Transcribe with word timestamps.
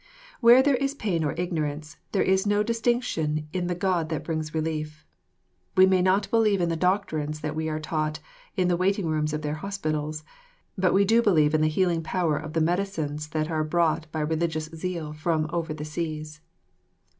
Where 0.39 0.63
there 0.63 0.77
is 0.77 0.95
pain 0.95 1.23
or 1.23 1.35
ignorance, 1.37 1.97
there 2.11 2.23
is 2.23 2.47
no 2.47 2.63
distinction 2.63 3.47
in 3.53 3.67
the 3.67 3.75
God 3.75 4.09
that 4.09 4.23
brings 4.23 4.51
relief. 4.51 5.05
We 5.77 5.85
may 5.85 6.01
not 6.01 6.31
believe 6.31 6.59
in 6.59 6.69
the 6.69 6.75
doctrines 6.75 7.41
that 7.41 7.53
we 7.55 7.69
are 7.69 7.79
taught 7.79 8.19
in 8.57 8.67
the 8.67 8.75
waiting 8.75 9.05
rooms 9.05 9.31
of 9.31 9.43
their 9.43 9.53
hospitals, 9.61 10.23
but 10.75 10.91
we 10.95 11.05
do 11.05 11.21
believe 11.21 11.53
in 11.53 11.61
the 11.61 11.67
healing 11.67 12.01
power 12.01 12.35
of 12.35 12.53
the 12.53 12.61
medicines 12.61 13.27
that 13.27 13.51
are 13.51 13.63
brought 13.63 14.11
by 14.11 14.21
religious 14.21 14.65
zeal 14.73 15.13
from 15.13 15.45
over 15.53 15.71
the 15.71 15.85
seas. 15.85 16.41